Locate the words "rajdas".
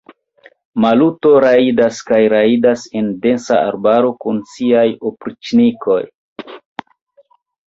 1.43-1.99, 2.33-2.85